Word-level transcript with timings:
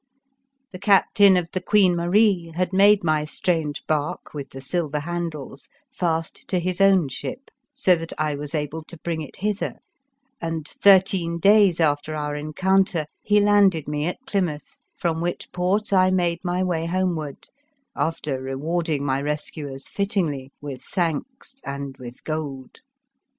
The 0.71 0.79
captain 0.79 1.37
of 1.37 1.51
the 1.51 1.61
Queen 1.61 1.95
Marie 1.95 2.53
had 2.55 2.73
made 2.73 3.03
my 3.03 3.23
strange 3.23 3.85
barque 3.85 4.33
with 4.33 4.49
the 4.49 4.59
silver 4.59 5.01
handles 5.01 5.67
fast 5.91 6.47
to 6.47 6.57
his 6.59 6.81
own 6.81 7.07
ship, 7.07 7.51
so 7.75 7.95
that 7.95 8.11
I 8.17 8.33
was 8.33 8.55
able 8.55 8.83
to 8.85 8.97
bring 8.97 9.21
it 9.21 9.35
hither, 9.35 9.75
and, 10.41 10.67
thirteen 10.67 11.37
days 11.37 11.79
after 11.79 12.15
our 12.15 12.35
encounter, 12.35 13.05
he 13.21 13.39
landed 13.39 13.87
me 13.87 14.07
at 14.07 14.17
Ply 14.25 14.41
mouth, 14.41 14.79
from 14.97 15.21
which 15.21 15.51
port 15.51 15.93
I 15.93 16.09
made 16.09 16.39
my 16.43 16.63
way 16.63 16.87
homeward, 16.87 17.49
after 17.95 18.41
rewarding 18.41 19.05
my 19.05 19.21
rescuers 19.21 19.87
fittingly 19.87 20.51
with 20.59 20.81
thanks 20.81 21.53
and 21.63 21.95
with 21.97 22.23
gold. 22.23 22.79